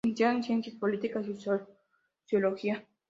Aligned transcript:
Licenciado 0.03 0.35
en 0.35 0.41
Ciencias 0.43 0.75
Políticas 0.77 1.27
y 1.27 1.35
Sociología. 1.39 2.87